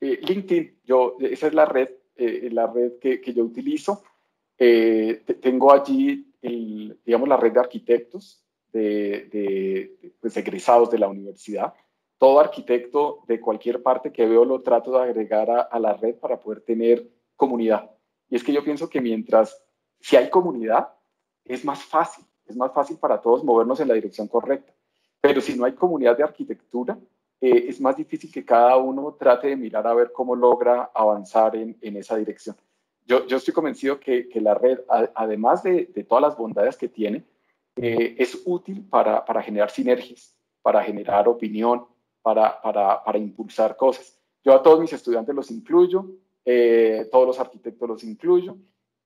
[0.00, 4.02] Eh, LinkedIn, yo, esa es la red, eh, la red que, yo utilizo.
[4.58, 8.42] Eh, tengo allí, el, digamos, la red de arquitectos,
[8.72, 11.74] de, de pues, egresados de la universidad.
[12.18, 16.16] Todo arquitecto de cualquier parte que veo lo trato de agregar a, a la red
[16.16, 17.90] para poder tener comunidad.
[18.28, 19.62] Y es que yo pienso que mientras,
[20.00, 20.88] si hay comunidad,
[21.44, 24.72] es más fácil, es más fácil para todos movernos en la dirección correcta.
[25.20, 26.98] Pero si no hay comunidad de arquitectura,
[27.40, 31.54] eh, es más difícil que cada uno trate de mirar a ver cómo logra avanzar
[31.56, 32.56] en, en esa dirección.
[33.04, 34.80] Yo, yo, estoy convencido que, que la red,
[35.14, 37.24] además de, de, todas las bondades que tiene,
[37.76, 41.86] eh, es útil para, para, generar sinergias, para generar opinión,
[42.22, 44.18] para, para, para, impulsar cosas.
[44.42, 46.10] Yo a todos mis estudiantes los incluyo,
[46.44, 48.56] eh, todos los arquitectos los incluyo,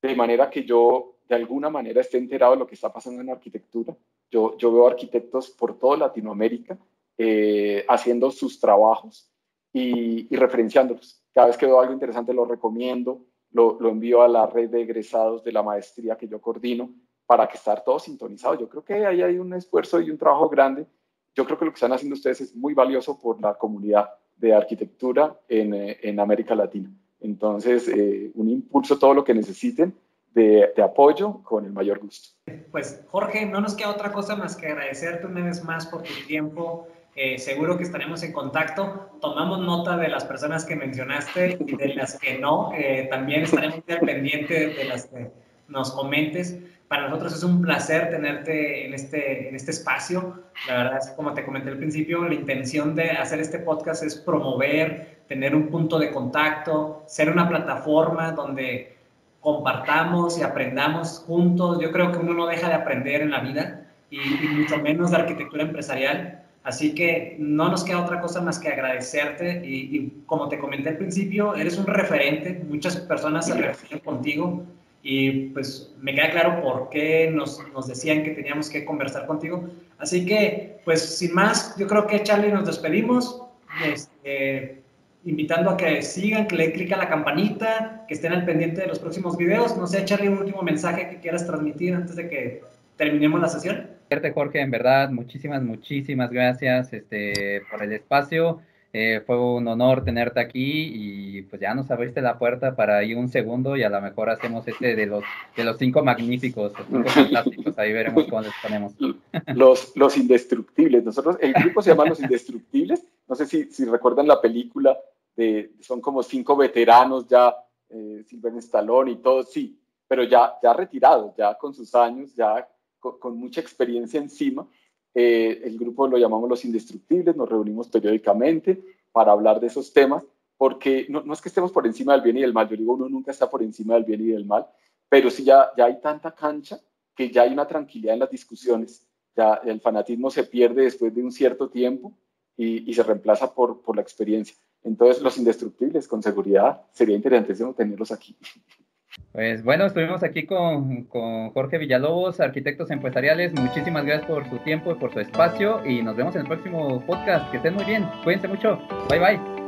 [0.01, 3.31] de manera que yo de alguna manera esté enterado de lo que está pasando en
[3.31, 3.95] arquitectura.
[4.31, 6.79] Yo, yo veo arquitectos por toda Latinoamérica
[7.23, 9.31] eh, haciendo sus trabajos
[9.75, 11.23] y, y, referenciándolos.
[11.35, 14.81] Cada vez que veo algo interesante lo recomiendo, lo, lo, envío a la red de
[14.81, 16.95] egresados de la maestría que yo coordino
[17.27, 18.59] para que estar todos sintonizados.
[18.59, 20.87] Yo creo que ahí hay un esfuerzo y un trabajo grande.
[21.35, 24.09] Yo creo que lo que están haciendo ustedes es muy valioso por la comunidad
[24.39, 26.91] de arquitectura en, eh, en América Latina.
[27.21, 29.95] Entonces, eh, un impulso, todo lo que necesiten
[30.33, 32.31] de, de, apoyo con el mayor gusto.
[32.71, 36.15] Pues Jorge, no nos queda otra cosa más que agradecerte una vez más por tu
[36.27, 39.11] tiempo, eh, seguro que estaremos en contacto.
[39.21, 42.73] Tomamos nota de las personas que mencionaste y de las que no.
[42.73, 45.31] Eh, también estaremos al pendiente de las que
[45.69, 46.57] nos comentes.
[46.87, 50.43] Para nosotros es un placer tenerte en este, en este espacio.
[50.69, 54.17] La verdad es como te comenté al principio, la intención de hacer este podcast es
[54.17, 58.97] promover, tener un punto de contacto, ser una plataforma donde
[59.41, 61.81] compartamos y aprendamos juntos.
[61.81, 65.11] Yo creo que uno no deja de aprender en la vida y, y mucho menos
[65.11, 70.23] de arquitectura empresarial Así que no nos queda otra cosa más que agradecerte y, y,
[70.27, 74.63] como te comenté al principio, eres un referente, muchas personas se refieren contigo
[75.03, 79.69] y pues me queda claro por qué nos, nos, decían que teníamos que conversar contigo.
[79.99, 83.43] Así que pues sin más, yo creo que Charlie nos despedimos,
[83.87, 84.83] este,
[85.25, 88.83] invitando a que sigan, que le den clic a la campanita, que estén al pendiente
[88.83, 89.77] de los próximos videos.
[89.77, 92.63] No sé, Charlie, un último mensaje que quieras transmitir antes de que
[93.01, 93.89] terminemos la sesión.
[94.35, 98.61] Jorge, en verdad, muchísimas, muchísimas gracias este, por el espacio.
[98.93, 103.17] Eh, fue un honor tenerte aquí y pues ya nos abriste la puerta para ir
[103.17, 105.23] un segundo y a lo mejor hacemos este de los
[105.57, 108.93] de los cinco magníficos, los cinco fantásticos, ahí veremos cómo les ponemos.
[109.55, 114.27] Los, los indestructibles, nosotros, el grupo se llama Los Indestructibles, no sé si, si recuerdan
[114.27, 114.99] la película,
[115.37, 117.55] de, son como cinco veteranos ya,
[117.89, 119.79] eh, Silver Stallone y todo, sí,
[120.09, 122.67] pero ya, ya retirados, ya con sus años, ya
[123.01, 124.69] con, mucha experiencia encima.
[125.15, 130.25] Eh, el grupo lo llamamos Los Indestructibles, nos reunimos periódicamente para hablar de esos temas,
[130.57, 133.09] porque no, es que estemos por encima del bien y del mal, yo digo, uno
[133.09, 134.67] nunca está por encima del bien y del mal,
[135.09, 136.81] pero sí ya, ya hay tanta cancha
[137.17, 141.23] que ya hay una tranquilidad en las discusiones, ya el fanatismo se pierde después de
[141.23, 142.13] un cierto tiempo
[142.57, 144.55] y, y se reemplaza por, por la experiencia.
[144.83, 148.37] Entonces, los indestructibles, con seguridad, sería interesantísimo tenerlos aquí.
[149.33, 153.53] Pues bueno, estuvimos aquí con, con, Jorge Villalobos, arquitectos empresariales.
[153.53, 157.05] Muchísimas gracias por su tiempo y por su espacio y nos vemos en el próximo
[157.07, 157.51] podcast.
[157.51, 158.05] Que estén muy bien.
[158.25, 158.81] Cuídense mucho.
[159.09, 159.60] Bye bye.